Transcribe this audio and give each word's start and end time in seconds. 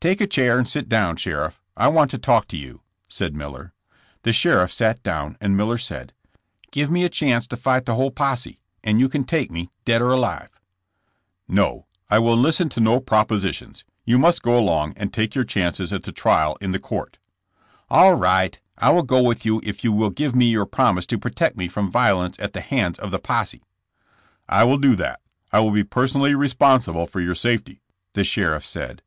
''Take 0.00 0.22
a 0.22 0.26
chair 0.26 0.56
and 0.58 0.66
sit 0.66 0.88
downf, 0.88 1.18
sheriff, 1.18 1.60
I 1.76 1.88
want 1.88 2.10
to 2.12 2.16
talk 2.18 2.48
to 2.48 2.56
you," 2.56 2.80
said 3.06 3.34
Miller. 3.36 3.60
92 3.60 3.68
j]ass« 3.68 3.92
jame;s. 3.92 4.20
The 4.22 4.32
sheriff 4.32 4.72
sat 4.72 5.02
down 5.02 5.36
and 5.42 5.58
Miller 5.58 5.76
said: 5.76 6.14
"Give 6.70 6.90
me 6.90 7.04
a 7.04 7.10
chance 7.10 7.46
to 7.48 7.56
fight 7.58 7.84
the 7.84 7.94
whole 7.94 8.10
posse, 8.10 8.60
and 8.82 8.92
and 8.92 9.00
you 9.00 9.10
can 9.10 9.24
take 9.24 9.50
me, 9.50 9.68
dead 9.84 10.00
or 10.00 10.08
alive/' 10.08 10.58
''No; 11.50 11.84
I 12.08 12.18
will 12.18 12.34
listen 12.38 12.70
to 12.70 12.80
no 12.80 12.98
propositions. 12.98 13.84
You 14.06 14.16
must 14.18 14.40
go 14.42 14.58
along 14.58 14.94
and 14.96 15.12
take 15.12 15.34
your 15.34 15.44
chances 15.44 15.92
at 15.92 16.08
a 16.08 16.12
trial 16.12 16.56
in 16.62 16.72
the 16.72 16.78
court. 16.78 17.18
''''All 17.90 18.14
right; 18.14 18.58
I 18.78 18.88
will 18.88 19.02
go 19.02 19.22
with 19.22 19.44
you 19.44 19.60
if 19.64 19.84
you 19.84 19.92
will 19.92 20.08
give 20.08 20.34
me 20.34 20.46
your 20.48 20.64
promise 20.64 21.04
to 21.08 21.18
protect 21.18 21.58
me 21.58 21.68
from 21.68 21.90
violence 21.90 22.38
at 22.38 22.54
the 22.54 22.62
hands 22.62 22.98
of 22.98 23.10
the 23.10 23.18
posse.'' 23.18 23.64
"I 24.48 24.64
will 24.64 24.78
do 24.78 24.96
that. 24.96 25.20
I 25.52 25.60
will 25.60 25.72
be 25.72 25.84
personally 25.84 26.32
responsi 26.32 26.90
ble 26.90 27.06
for 27.06 27.20
your 27.20 27.34
safety." 27.34 27.82
the 28.14 28.24
sheriff 28.24 28.64
said. 28.66 29.02